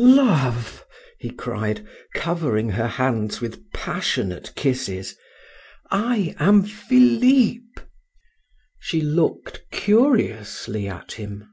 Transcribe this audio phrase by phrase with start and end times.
[0.00, 0.84] "Love!"
[1.18, 1.84] he cried,
[2.14, 5.16] covering her hands with passionate kisses,
[5.90, 7.80] "I am Philip..."
[8.78, 11.48] She looked curiously at him.